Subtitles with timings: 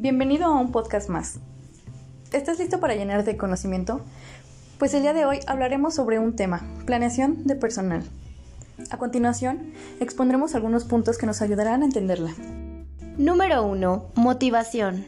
[0.00, 1.40] Bienvenido a un podcast más.
[2.32, 4.00] ¿Estás listo para llenarte de conocimiento?
[4.78, 8.04] Pues el día de hoy hablaremos sobre un tema, planeación de personal.
[8.90, 12.32] A continuación, expondremos algunos puntos que nos ayudarán a entenderla.
[13.16, 14.10] Número 1.
[14.14, 15.04] Motivación.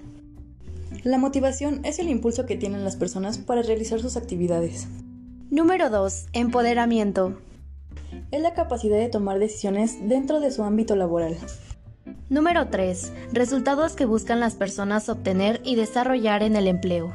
[1.04, 4.88] La motivación es el impulso que tienen las personas para realizar sus actividades.
[5.52, 6.30] Número 2.
[6.32, 7.38] Empoderamiento.
[8.32, 11.36] Es la capacidad de tomar decisiones dentro de su ámbito laboral.
[12.30, 13.12] Número 3.
[13.32, 17.12] Resultados que buscan las personas obtener y desarrollar en el empleo.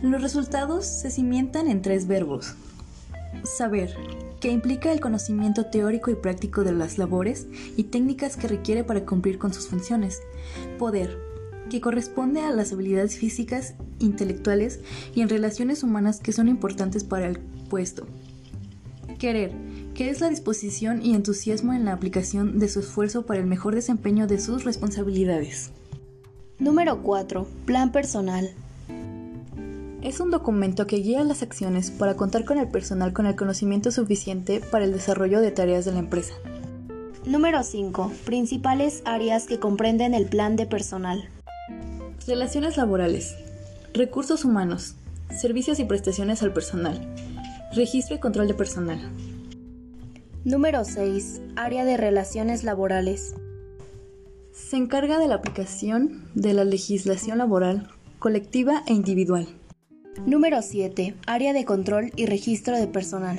[0.00, 2.54] Los resultados se cimientan en tres verbos.
[3.42, 3.92] Saber,
[4.38, 9.04] que implica el conocimiento teórico y práctico de las labores y técnicas que requiere para
[9.04, 10.22] cumplir con sus funciones.
[10.78, 11.18] Poder,
[11.68, 14.78] que corresponde a las habilidades físicas, intelectuales
[15.16, 18.06] y en relaciones humanas que son importantes para el puesto.
[19.18, 19.52] Querer,
[19.94, 23.74] que es la disposición y entusiasmo en la aplicación de su esfuerzo para el mejor
[23.74, 25.70] desempeño de sus responsabilidades.
[26.58, 27.46] Número 4.
[27.64, 28.50] Plan personal.
[30.02, 33.90] Es un documento que guía las acciones para contar con el personal con el conocimiento
[33.90, 36.34] suficiente para el desarrollo de tareas de la empresa.
[37.24, 38.12] Número 5.
[38.26, 41.28] Principales áreas que comprenden el plan de personal.
[42.26, 43.34] Relaciones laborales.
[43.94, 44.96] Recursos humanos.
[45.40, 47.00] Servicios y prestaciones al personal.
[47.74, 49.00] Registro y control de personal.
[50.44, 51.40] Número 6.
[51.56, 53.34] Área de relaciones laborales.
[54.52, 59.48] Se encarga de la aplicación de la legislación laboral colectiva e individual.
[60.26, 61.14] Número 7.
[61.26, 63.38] Área de control y registro de personal.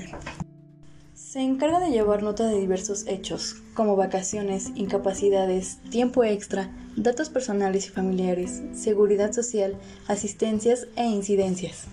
[1.13, 7.85] Se encarga de llevar nota de diversos hechos, como vacaciones, incapacidades, tiempo extra, datos personales
[7.85, 11.85] y familiares, seguridad social, asistencias e incidencias.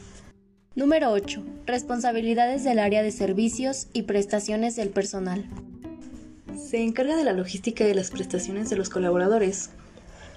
[0.75, 1.43] Número 8.
[1.67, 5.45] Responsabilidades del área de servicios y prestaciones del personal.
[6.57, 9.69] Se encarga de la logística de las prestaciones de los colaboradores,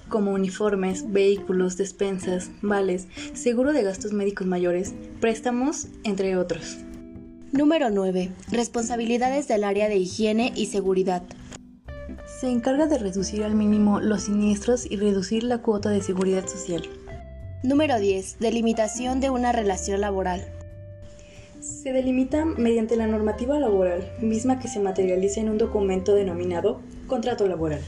[0.10, 6.80] como uniformes, vehículos, despensas, vales, seguro de gastos médicos mayores, préstamos, entre otros.
[7.54, 8.30] Número 9.
[8.52, 11.24] Responsabilidades del área de higiene y seguridad.
[12.42, 16.84] Se encarga de reducir al mínimo los siniestros y reducir la cuota de seguridad social.
[17.64, 18.38] Número 10.
[18.40, 20.46] Delimitación de una relación laboral.
[21.62, 27.48] Se delimita mediante la normativa laboral, misma que se materializa en un documento denominado contrato
[27.48, 27.82] laboral.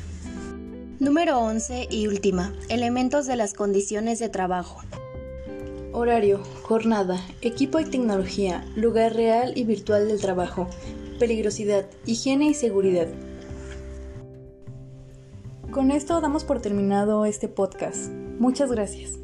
[1.00, 2.54] Número 11 y última.
[2.70, 4.82] Elementos de las condiciones de trabajo.
[5.92, 10.68] Horario, jornada, equipo y tecnología, lugar real y virtual del trabajo,
[11.20, 13.08] peligrosidad, higiene y seguridad.
[15.70, 18.10] Con esto damos por terminado este podcast.
[18.40, 19.20] Muchas gracias.